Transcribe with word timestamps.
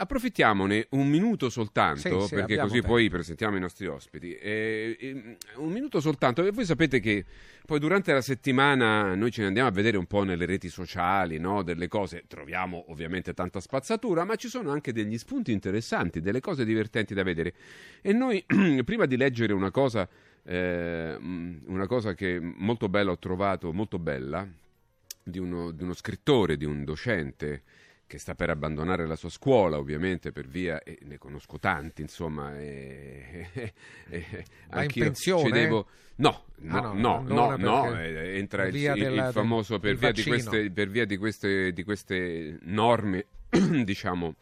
approfittiamone 0.00 0.86
un 0.90 1.08
minuto 1.08 1.50
soltanto, 1.50 2.22
Sì, 2.22 2.28
sì, 2.28 2.34
perché 2.36 2.56
così 2.56 2.72
tempo. 2.72 2.88
poi 2.88 3.10
presentiamo 3.10 3.56
i 3.58 3.60
nostri 3.60 3.86
ospiti. 3.86 4.34
Eh, 4.34 4.96
eh, 4.98 5.36
un 5.56 5.70
minuto 5.70 6.00
soltanto, 6.00 6.42
e 6.42 6.50
voi 6.52 6.64
sapete 6.64 7.00
che 7.00 7.24
poi 7.66 7.78
durante 7.78 8.12
la 8.14 8.22
settimana 8.22 9.14
noi 9.14 9.30
ce 9.30 9.42
ne 9.42 9.48
andiamo 9.48 9.68
a 9.68 9.72
vedere 9.72 9.98
un 9.98 10.06
po' 10.06 10.24
nelle 10.24 10.46
reti 10.46 10.70
sociali, 10.70 11.38
no? 11.38 11.62
delle 11.62 11.86
cose, 11.86 12.24
troviamo 12.26 12.86
ovviamente 12.88 13.34
tanta 13.34 13.60
spazzatura, 13.60 14.24
ma 14.24 14.36
ci 14.36 14.48
sono 14.48 14.70
anche 14.70 14.92
degli 14.92 15.18
spunti 15.18 15.52
interessanti, 15.52 16.22
delle 16.22 16.40
cose 16.40 16.64
divertenti 16.64 17.12
da 17.12 17.22
vedere. 17.22 17.52
E 18.00 18.14
noi, 18.14 18.42
prima 18.84 19.04
di 19.04 19.18
leggere 19.18 19.52
una 19.52 19.70
cosa, 19.70 20.08
eh, 20.44 21.14
una 21.18 21.86
cosa 21.86 22.14
che 22.14 22.40
molto 22.40 22.88
bella 22.88 23.10
ho 23.10 23.18
trovato, 23.18 23.70
molto 23.70 23.98
bella, 23.98 24.48
di 25.22 25.38
uno, 25.38 25.70
di 25.72 25.82
uno 25.82 25.92
scrittore, 25.92 26.56
di 26.56 26.64
un 26.64 26.84
docente 26.84 27.62
che 28.10 28.18
sta 28.18 28.34
per 28.34 28.50
abbandonare 28.50 29.06
la 29.06 29.14
sua 29.14 29.28
scuola, 29.28 29.78
ovviamente, 29.78 30.32
per 30.32 30.48
via, 30.48 30.82
e 30.82 30.98
ne 31.02 31.16
conosco 31.16 31.60
tanti, 31.60 32.02
insomma, 32.02 32.58
e, 32.58 33.48
e- 33.54 33.72
e- 34.08 34.24
in 34.28 34.44
anch'io 34.70 35.04
pensione? 35.04 35.44
ci 35.44 35.52
devo... 35.52 35.86
No, 36.16 36.44
no, 36.56 36.76
Ah, 36.76 36.92
no, 36.92 37.22
no, 37.24 37.56
no, 37.56 37.56
no, 37.56 37.96
eh, 38.00 38.36
entra 38.36 38.64
il, 38.64 38.72
via 38.72 38.94
il- 38.94 38.98
della- 38.98 39.30
famoso 39.30 39.78
per 39.78 39.94
via, 39.94 40.12
queste, 40.12 40.70
per 40.72 40.90
via 40.90 41.04
di 41.04 41.16
queste, 41.18 41.72
di 41.72 41.84
queste 41.84 42.58
norme, 42.62 43.26
diciamo, 43.84 44.34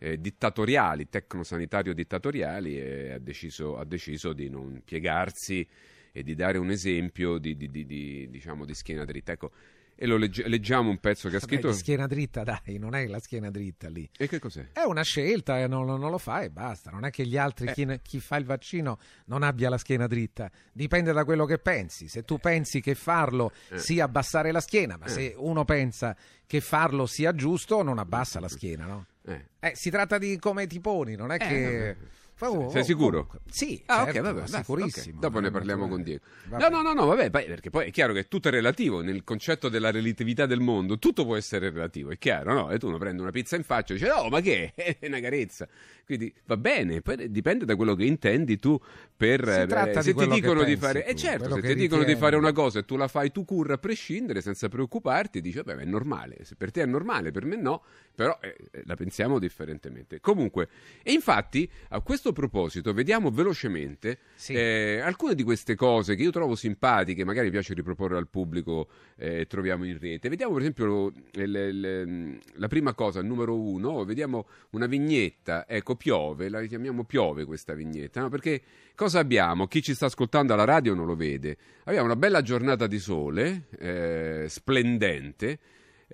eh, 0.00 0.20
dittatoriali, 0.20 1.08
tecnosanitario-dittatoriali, 1.08 2.78
e 2.78 3.12
ha 3.12 3.18
deciso, 3.18 3.78
ha 3.78 3.86
deciso 3.86 4.34
di 4.34 4.50
non 4.50 4.82
piegarsi 4.84 5.66
e 6.12 6.22
di 6.22 6.34
dare 6.34 6.58
un 6.58 6.70
esempio 6.70 7.38
di, 7.38 7.56
di- 7.56 7.70
di- 7.70 7.86
di, 7.86 8.28
diciamo, 8.28 8.66
di 8.66 8.74
schiena 8.74 9.06
dritta. 9.06 9.32
Ecco, 9.32 9.50
e 9.96 10.06
lo 10.06 10.16
legge- 10.16 10.46
leggiamo 10.48 10.90
un 10.90 10.98
pezzo 10.98 11.28
che 11.28 11.36
ha 11.36 11.38
Vabbè, 11.38 11.52
scritto... 11.52 11.68
di 11.70 11.74
schiena 11.76 12.06
dritta, 12.06 12.42
dai, 12.42 12.78
non 12.78 12.94
è 12.94 13.06
la 13.06 13.18
schiena 13.20 13.50
dritta 13.50 13.88
lì. 13.88 14.08
E 14.16 14.28
che 14.28 14.38
cos'è? 14.38 14.68
È 14.72 14.82
una 14.82 15.02
scelta 15.02 15.58
e 15.60 15.66
non, 15.66 15.86
non 15.86 16.10
lo 16.10 16.18
fa 16.18 16.40
e 16.42 16.50
basta. 16.50 16.90
Non 16.90 17.04
è 17.04 17.10
che 17.10 17.26
gli 17.26 17.36
altri, 17.36 17.68
Eh. 17.68 17.72
chi, 17.72 18.00
chi 18.02 18.20
fa 18.20 18.36
il 18.36 18.44
vaccino, 18.44 18.98
non 19.26 19.42
abbia 19.42 19.68
la 19.68 19.78
schiena 19.78 20.06
dritta. 20.06 20.50
Dipende 20.72 21.12
da 21.12 21.24
quello 21.24 21.44
che 21.44 21.58
pensi. 21.58 22.08
Se 22.08 22.24
tu 22.24 22.38
pensi 22.38 22.80
che 22.80 22.94
farlo 22.94 23.52
Eh. 23.70 23.78
sia 23.78 24.04
abbassare 24.04 24.52
la 24.52 24.60
schiena, 24.60 24.96
ma 24.96 25.06
Eh. 25.06 25.10
se 25.10 25.34
uno 25.36 25.64
pensa 25.64 26.16
che 26.46 26.60
farlo 26.60 27.06
sia 27.06 27.32
giusto, 27.34 27.82
non 27.82 27.98
abbassa 27.98 28.40
la 28.40 28.48
schiena, 28.48 28.86
no? 28.86 29.06
Eh. 29.26 29.44
Eh, 29.60 29.72
si 29.74 29.90
tratta 29.90 30.18
di 30.18 30.38
come 30.38 30.66
ti 30.66 30.80
poni, 30.80 31.14
non 31.16 31.30
è 31.32 31.38
che... 31.38 31.96
vabbè. 32.38 32.42
Fa- 32.44 32.50
oh, 32.50 32.70
Sei 32.70 32.80
oh, 32.80 32.84
sicuro? 32.84 33.18
oh, 33.32 33.38
Sì, 33.46 33.82
Ah, 33.86 34.04
certo, 34.04 34.18
ok, 34.20 34.32
vabbè, 34.32 34.46
sicurissimo. 34.48 35.14
ok. 35.16 35.20
Dopo 35.20 35.40
ne 35.40 35.48
Eh, 35.48 35.50
parliamo 35.50 35.88
con 35.88 35.98
naturale. 35.98 36.20
Diego. 36.20 36.24
Vabbè. 36.48 36.70
No, 36.70 36.76
no, 36.76 36.82
no, 36.82 37.00
no, 37.00 37.06
vabbè, 37.06 37.30
perché 37.30 37.70
poi 37.70 37.86
è 37.86 37.90
chiaro 37.90 38.12
che 38.12 38.28
tutto 38.28 38.48
è 38.48 38.50
relativo. 38.50 39.02
Nel 39.02 39.22
concetto 39.24 39.68
della 39.68 39.90
relatività 39.90 40.46
del 40.46 40.60
mondo, 40.60 40.98
tutto 40.98 41.24
può 41.24 41.36
essere 41.36 41.70
relativo, 41.70 42.10
è 42.10 42.18
chiaro, 42.18 42.52
no? 42.52 42.70
E 42.70 42.78
tu 42.78 42.88
uno 42.88 42.98
prendi 42.98 43.20
una 43.22 43.30
pizza 43.30 43.56
in 43.56 43.62
faccia 43.62 43.94
e 43.94 43.98
dici, 43.98 44.08
no, 44.08 44.28
ma 44.28 44.40
che 44.40 44.72
è? 44.74 44.96
È 45.04 45.06
una 45.06 45.20
carezza. 45.20 45.68
Quindi 46.04 46.32
va 46.44 46.56
bene, 46.58 47.00
poi 47.00 47.30
dipende 47.30 47.64
da 47.64 47.76
quello 47.76 47.94
che 47.94 48.04
intendi 48.04 48.58
tu 48.58 48.78
per... 49.16 49.42
Si 49.48 49.60
eh, 49.60 50.02
se 50.02 50.02
di 50.02 50.02
ti 50.02 50.12
quello 50.12 50.34
che 50.34 50.40
dicono 50.40 50.62
di 50.64 50.76
fare... 50.76 51.06
Eh 51.06 51.14
certo, 51.14 51.54
se 51.54 51.60
ti 51.62 51.74
dicono 51.74 52.00
di 52.02 52.08
ritieni. 52.12 52.20
fare 52.20 52.36
una 52.36 52.52
cosa 52.52 52.80
e 52.80 52.84
tu 52.84 52.96
la 52.96 53.08
fai 53.08 53.30
tu 53.32 53.44
curra 53.46 53.74
a 53.74 53.78
prescindere, 53.78 54.42
senza 54.42 54.68
preoccuparti, 54.68 55.40
dici, 55.40 55.56
vabbè, 55.62 55.76
è 55.80 55.84
normale. 55.86 56.38
Se 56.44 56.56
per 56.56 56.70
te 56.72 56.82
è 56.82 56.86
normale, 56.86 57.30
per 57.30 57.44
me 57.46 57.56
no, 57.56 57.82
però 58.14 58.38
eh, 58.42 58.54
eh, 58.70 58.82
la 58.84 58.96
pensiamo 58.96 59.38
differentemente. 59.38 60.20
Comunque, 60.20 60.68
e 61.02 61.12
infatti, 61.12 61.68
a 61.88 62.00
questo 62.00 62.23
proposito, 62.32 62.92
vediamo 62.92 63.30
velocemente 63.30 64.18
Sì. 64.34 64.54
eh, 64.54 65.00
alcune 65.02 65.34
di 65.34 65.42
queste 65.42 65.74
cose 65.74 66.14
che 66.16 66.22
io 66.22 66.30
trovo 66.30 66.54
simpatiche, 66.54 67.24
magari 67.24 67.50
piace 67.50 67.74
riproporre 67.74 68.16
al 68.16 68.28
pubblico, 68.28 68.88
eh, 69.16 69.46
troviamo 69.46 69.84
in 69.84 69.98
rete. 69.98 70.28
Vediamo 70.28 70.52
per 70.52 70.62
esempio 70.62 71.12
il- 71.32 71.54
il- 71.54 72.38
la 72.54 72.68
prima 72.68 72.94
cosa, 72.94 73.20
il 73.20 73.26
numero 73.26 73.58
uno, 73.58 74.04
vediamo 74.04 74.46
una 74.70 74.86
vignetta, 74.86 75.66
ecco 75.68 75.94
piove, 75.96 76.48
la 76.48 76.62
chiamiamo 76.64 77.04
piove 77.04 77.44
questa 77.44 77.74
vignetta, 77.74 78.20
no? 78.20 78.28
perché 78.28 78.60
cosa 78.94 79.18
abbiamo? 79.20 79.66
Chi 79.66 79.82
ci 79.82 79.94
sta 79.94 80.06
ascoltando 80.06 80.52
alla 80.52 80.64
radio 80.64 80.94
non 80.94 81.06
lo 81.06 81.16
vede. 81.16 81.56
Abbiamo 81.84 82.06
una 82.06 82.16
bella 82.16 82.42
giornata 82.42 82.86
di 82.86 82.98
sole, 82.98 83.64
eh, 83.78 84.46
splendente. 84.48 85.58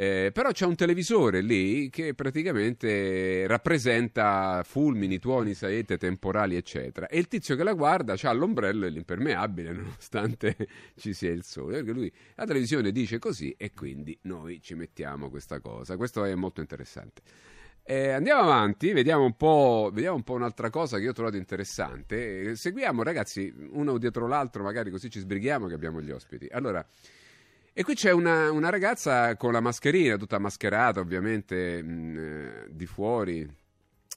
Eh, 0.01 0.31
però 0.33 0.51
c'è 0.51 0.65
un 0.65 0.77
televisore 0.77 1.43
lì 1.43 1.91
che 1.91 2.15
praticamente 2.15 3.47
rappresenta 3.47 4.63
fulmini, 4.65 5.19
tuoni, 5.19 5.53
saette, 5.53 5.99
temporali, 5.99 6.57
eccetera. 6.57 7.07
E 7.07 7.19
il 7.19 7.29
tizio 7.29 7.55
che 7.55 7.63
la 7.63 7.75
guarda 7.75 8.15
ha 8.19 8.33
l'ombrello 8.33 8.87
e 8.87 8.89
l'impermeabile, 8.89 9.73
nonostante 9.77 10.57
ci 10.97 11.13
sia 11.13 11.31
il 11.31 11.45
sole. 11.45 11.83
Perché 11.83 11.93
lui 11.93 12.11
la 12.37 12.47
televisione 12.47 12.93
dice 12.93 13.19
così 13.19 13.55
e 13.59 13.73
quindi 13.75 14.19
noi 14.23 14.63
ci 14.63 14.75
mettiamo 14.75 15.29
questa 15.29 15.61
cosa. 15.61 15.99
Questo 15.99 16.25
è 16.25 16.35
molto 16.35 16.63
interessante. 16.63 17.21
Eh, 17.83 18.09
andiamo 18.13 18.41
avanti, 18.41 18.93
vediamo 18.93 19.25
un, 19.25 19.37
po', 19.37 19.91
vediamo 19.93 20.17
un 20.17 20.23
po' 20.23 20.33
un'altra 20.33 20.71
cosa 20.71 20.97
che 20.97 21.03
io 21.03 21.11
ho 21.11 21.13
trovato 21.13 21.37
interessante. 21.37 22.41
Eh, 22.41 22.57
seguiamo, 22.57 23.03
ragazzi, 23.03 23.53
uno 23.73 23.99
dietro 23.99 24.27
l'altro, 24.27 24.63
magari 24.63 24.91
così 24.91 25.11
ci 25.11 25.21
sbrighiamo 25.21 25.67
che 25.67 25.75
abbiamo 25.75 26.01
gli 26.01 26.11
ospiti. 26.11 26.49
Allora, 26.51 26.83
e 27.73 27.85
qui 27.85 27.95
c'è 27.95 28.11
una, 28.11 28.51
una 28.51 28.69
ragazza 28.69 29.37
con 29.37 29.53
la 29.53 29.61
mascherina, 29.61 30.17
tutta 30.17 30.39
mascherata 30.39 31.01
ovviamente 31.01 31.83
mh, 31.83 32.19
eh, 32.19 32.67
di 32.71 32.87
fuori, 32.87 33.49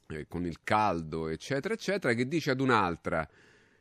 eh, 0.07 0.27
con 0.27 0.45
il 0.45 0.59
caldo, 0.63 1.27
eccetera, 1.27 1.73
eccetera, 1.73 2.13
che 2.13 2.27
dice 2.27 2.51
ad 2.51 2.59
un'altra, 2.59 3.27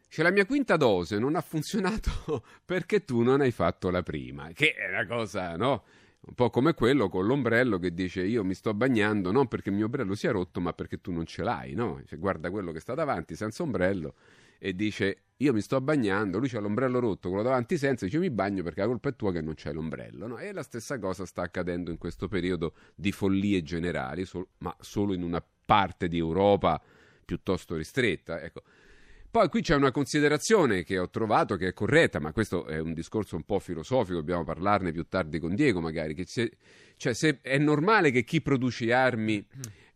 c'è 0.08 0.22
la 0.22 0.30
mia 0.30 0.44
quinta 0.44 0.76
dose, 0.76 1.18
non 1.18 1.36
ha 1.36 1.40
funzionato 1.40 2.44
perché 2.64 3.04
tu 3.04 3.22
non 3.22 3.40
hai 3.40 3.50
fatto 3.50 3.90
la 3.90 4.02
prima, 4.02 4.50
che 4.52 4.74
è 4.74 4.88
una 4.88 5.06
cosa, 5.06 5.56
no? 5.56 5.84
Un 6.24 6.34
po' 6.34 6.50
come 6.50 6.74
quello 6.74 7.08
con 7.08 7.26
l'ombrello 7.26 7.78
che 7.78 7.92
dice 7.92 8.22
io 8.22 8.44
mi 8.44 8.54
sto 8.54 8.74
bagnando 8.74 9.32
non 9.32 9.48
perché 9.48 9.70
il 9.70 9.74
mio 9.74 9.86
ombrello 9.86 10.14
sia 10.14 10.30
rotto 10.30 10.60
ma 10.60 10.72
perché 10.72 11.00
tu 11.00 11.10
non 11.10 11.26
ce 11.26 11.42
l'hai, 11.42 11.74
no? 11.74 12.00
Cioè, 12.06 12.18
guarda 12.18 12.50
quello 12.50 12.70
che 12.70 12.78
sta 12.78 12.94
davanti 12.94 13.34
senza 13.34 13.64
ombrello 13.64 14.14
e 14.64 14.76
dice 14.76 15.22
io 15.38 15.52
mi 15.52 15.60
sto 15.60 15.80
bagnando, 15.80 16.38
lui 16.38 16.48
c'ha 16.48 16.60
l'ombrello 16.60 17.00
rotto, 17.00 17.28
quello 17.28 17.42
davanti 17.42 17.76
senza, 17.76 18.04
dice 18.04 18.18
mi 18.18 18.30
bagno 18.30 18.62
perché 18.62 18.82
la 18.82 18.86
colpa 18.86 19.08
è 19.08 19.16
tua 19.16 19.32
che 19.32 19.40
non 19.40 19.54
c'hai 19.56 19.74
l'ombrello, 19.74 20.28
no? 20.28 20.38
E 20.38 20.52
la 20.52 20.62
stessa 20.62 21.00
cosa 21.00 21.26
sta 21.26 21.42
accadendo 21.42 21.90
in 21.90 21.98
questo 21.98 22.28
periodo 22.28 22.74
di 22.94 23.10
follie 23.10 23.60
generali, 23.64 24.24
sol- 24.24 24.46
ma 24.58 24.72
solo 24.78 25.14
in 25.14 25.24
una 25.24 25.44
parte 25.66 26.06
di 26.06 26.16
Europa 26.18 26.80
piuttosto 27.24 27.74
ristretta, 27.74 28.40
ecco. 28.40 28.62
Poi 29.32 29.48
qui 29.48 29.62
c'è 29.62 29.74
una 29.74 29.90
considerazione 29.90 30.84
che 30.84 30.98
ho 30.98 31.10
trovato 31.10 31.56
che 31.56 31.68
è 31.68 31.72
corretta, 31.72 32.20
ma 32.20 32.30
questo 32.32 32.66
è 32.66 32.78
un 32.78 32.92
discorso 32.92 33.34
un 33.34 33.42
po' 33.42 33.58
filosofico, 33.58 34.18
dobbiamo 34.18 34.44
parlarne 34.44 34.92
più 34.92 35.08
tardi 35.08 35.40
con 35.40 35.56
Diego 35.56 35.80
magari, 35.80 36.14
che 36.14 36.24
se, 36.24 36.52
cioè 36.96 37.14
se 37.14 37.40
è 37.40 37.58
normale 37.58 38.12
che 38.12 38.22
chi 38.22 38.40
produce 38.42 38.92
armi 38.92 39.44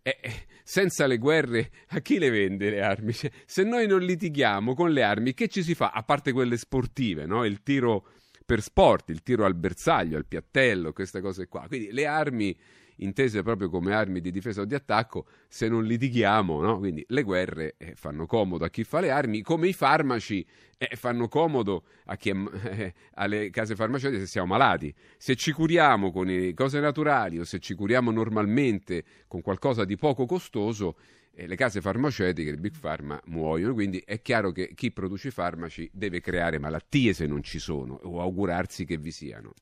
eh, 0.06 0.18
eh, 0.20 0.32
senza 0.62 1.08
le 1.08 1.18
guerre 1.18 1.70
a 1.88 1.98
chi 1.98 2.20
le 2.20 2.30
vende 2.30 2.70
le 2.70 2.80
armi? 2.80 3.12
Cioè, 3.12 3.28
se 3.44 3.64
noi 3.64 3.88
non 3.88 4.00
litighiamo 4.00 4.72
con 4.72 4.92
le 4.92 5.02
armi, 5.02 5.34
che 5.34 5.48
ci 5.48 5.64
si 5.64 5.74
fa? 5.74 5.90
A 5.90 6.04
parte 6.04 6.30
quelle 6.30 6.56
sportive, 6.56 7.26
no? 7.26 7.44
il 7.44 7.64
tiro 7.64 8.06
per 8.46 8.62
sport, 8.62 9.10
il 9.10 9.24
tiro 9.24 9.44
al 9.44 9.56
bersaglio, 9.56 10.16
al 10.16 10.24
piattello, 10.24 10.92
queste 10.92 11.20
cose 11.20 11.48
qua. 11.48 11.66
Quindi 11.66 11.90
le 11.90 12.06
armi 12.06 12.56
intese 12.96 13.42
proprio 13.42 13.68
come 13.68 13.94
armi 13.94 14.20
di 14.20 14.30
difesa 14.30 14.62
o 14.62 14.64
di 14.64 14.74
attacco, 14.74 15.26
se 15.48 15.68
non 15.68 15.84
litighiamo, 15.84 16.60
no? 16.60 16.78
Quindi 16.78 17.04
le 17.08 17.22
guerre 17.22 17.74
eh, 17.78 17.94
fanno 17.94 18.26
comodo 18.26 18.64
a 18.64 18.70
chi 18.70 18.84
fa 18.84 19.00
le 19.00 19.10
armi, 19.10 19.42
come 19.42 19.68
i 19.68 19.72
farmaci 19.72 20.46
eh, 20.78 20.94
fanno 20.96 21.28
comodo 21.28 21.84
è, 22.04 22.18
eh, 22.22 22.94
alle 23.14 23.50
case 23.50 23.74
farmaceutiche 23.74 24.22
se 24.22 24.28
siamo 24.28 24.48
malati. 24.48 24.94
Se 25.16 25.34
ci 25.36 25.52
curiamo 25.52 26.10
con 26.12 26.26
le 26.26 26.54
cose 26.54 26.80
naturali 26.80 27.38
o 27.38 27.44
se 27.44 27.58
ci 27.58 27.74
curiamo 27.74 28.10
normalmente 28.10 29.04
con 29.26 29.40
qualcosa 29.40 29.84
di 29.84 29.96
poco 29.96 30.26
costoso, 30.26 30.96
eh, 31.34 31.46
le 31.46 31.56
case 31.56 31.80
farmaceutiche, 31.80 32.50
il 32.50 32.58
big 32.58 32.74
pharma, 32.78 33.20
muoiono. 33.26 33.74
Quindi 33.74 34.02
è 34.04 34.20
chiaro 34.22 34.52
che 34.52 34.72
chi 34.74 34.90
produce 34.92 35.30
farmaci 35.30 35.88
deve 35.92 36.20
creare 36.20 36.58
malattie 36.58 37.12
se 37.12 37.26
non 37.26 37.42
ci 37.42 37.58
sono 37.58 37.98
o 38.02 38.20
augurarsi 38.20 38.84
che 38.84 38.96
vi 38.96 39.10
siano. 39.10 39.52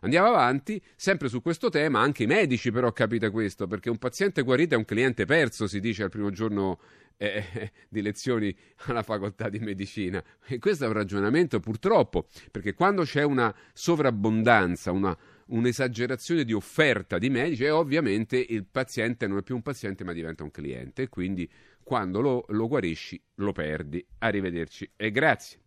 Andiamo 0.00 0.28
avanti, 0.28 0.80
sempre 0.96 1.28
su 1.28 1.42
questo 1.42 1.68
tema, 1.68 2.00
anche 2.00 2.22
i 2.22 2.26
medici 2.26 2.70
però 2.70 2.92
capite 2.92 3.30
questo, 3.30 3.66
perché 3.66 3.90
un 3.90 3.98
paziente 3.98 4.42
guarito 4.42 4.74
è 4.74 4.78
un 4.78 4.84
cliente 4.84 5.26
perso, 5.26 5.66
si 5.66 5.78
dice 5.78 6.04
al 6.04 6.10
primo 6.10 6.30
giorno 6.30 6.80
eh, 7.18 7.44
eh, 7.52 7.72
di 7.88 8.00
lezioni 8.00 8.54
alla 8.86 9.02
facoltà 9.02 9.50
di 9.50 9.58
medicina. 9.58 10.24
E 10.46 10.58
questo 10.58 10.84
è 10.84 10.86
un 10.86 10.94
ragionamento 10.94 11.60
purtroppo, 11.60 12.26
perché 12.50 12.72
quando 12.72 13.02
c'è 13.02 13.22
una 13.22 13.54
sovrabbondanza, 13.74 14.90
una, 14.90 15.16
un'esagerazione 15.48 16.44
di 16.44 16.54
offerta 16.54 17.18
di 17.18 17.28
medici, 17.28 17.64
e 17.64 17.70
ovviamente 17.70 18.38
il 18.38 18.64
paziente 18.64 19.26
non 19.26 19.38
è 19.38 19.42
più 19.42 19.54
un 19.54 19.62
paziente 19.62 20.02
ma 20.02 20.14
diventa 20.14 20.44
un 20.44 20.50
cliente, 20.50 21.10
quindi 21.10 21.48
quando 21.82 22.20
lo, 22.20 22.44
lo 22.48 22.68
guarisci 22.68 23.22
lo 23.34 23.52
perdi. 23.52 24.04
Arrivederci 24.18 24.90
e 24.96 25.10
grazie. 25.10 25.58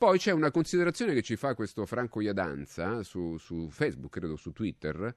Poi 0.00 0.16
c'è 0.16 0.32
una 0.32 0.50
considerazione 0.50 1.12
che 1.12 1.20
ci 1.20 1.36
fa 1.36 1.54
questo 1.54 1.84
Franco 1.84 2.22
Iadanza 2.22 3.02
su, 3.02 3.36
su 3.36 3.68
Facebook, 3.68 4.10
credo 4.10 4.34
su 4.34 4.50
Twitter. 4.50 5.14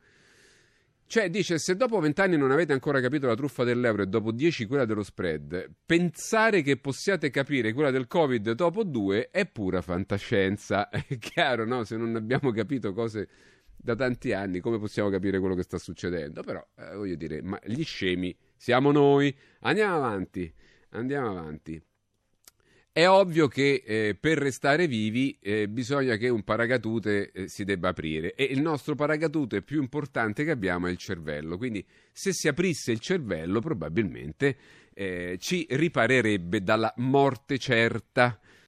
Cioè, 1.06 1.30
dice: 1.30 1.58
Se 1.58 1.78
dopo 1.78 2.02
vent'anni 2.02 2.36
non 2.36 2.52
avete 2.52 2.74
ancora 2.74 3.00
capito 3.00 3.26
la 3.26 3.34
truffa 3.34 3.64
dell'euro 3.64 4.02
e 4.02 4.08
dopo 4.08 4.34
dieci 4.34 4.66
quella 4.66 4.84
dello 4.84 5.04
spread, 5.04 5.70
pensare 5.86 6.62
che 6.64 6.76
possiate 6.76 7.30
capire 7.30 7.72
quella 7.72 7.92
del 7.92 8.08
Covid 8.08 8.52
dopo 8.52 8.84
due 8.84 9.30
è 9.30 9.46
pura 9.46 9.82
fantascienza. 9.82 10.90
È 10.92 11.18
chiaro, 11.18 11.64
no? 11.64 11.86
Se 11.86 11.96
non 11.96 12.14
abbiamo 12.18 12.52
capito 12.52 12.92
cose 12.92 13.30
da 13.78 13.96
tanti 13.96 14.34
anni, 14.34 14.60
come 14.60 14.80
possiamo 14.80 15.10
capire 15.10 15.40
quello 15.40 15.56
che 15.56 15.64
sta 15.64 15.78
succedendo? 15.78 16.44
Però, 16.44 16.62
eh, 16.76 16.94
voglio 16.94 17.16
dire, 17.16 17.42
ma 17.42 17.58
gli 17.64 17.86
scemi 17.86 18.38
siamo 18.58 18.92
noi. 18.92 19.34
Andiamo 19.62 19.96
avanti, 19.96 20.54
andiamo 20.90 21.30
avanti. 21.30 21.82
È 22.96 23.08
ovvio 23.08 23.48
che 23.48 23.82
eh, 23.84 24.16
per 24.20 24.38
restare 24.38 24.86
vivi 24.86 25.36
eh, 25.42 25.68
bisogna 25.68 26.16
che 26.16 26.30
un 26.30 26.44
paracadute 26.44 27.32
eh, 27.32 27.48
si 27.48 27.64
debba 27.64 27.90
aprire 27.90 28.36
e 28.36 28.44
il 28.44 28.62
nostro 28.62 28.94
paracadute 28.94 29.64
più 29.64 29.82
importante 29.82 30.44
che 30.44 30.52
abbiamo 30.52 30.86
è 30.86 30.92
il 30.92 30.98
cervello, 30.98 31.58
quindi 31.58 31.84
se 32.12 32.34
si 32.34 32.48
aprisse 32.48 32.92
il 32.92 33.00
cervello 33.00 33.62
probabilmente 33.62 34.56
eh, 34.94 35.38
ci 35.40 35.66
riparerebbe 35.72 36.62
dalla 36.62 36.94
morte 36.98 37.58
certa. 37.58 38.40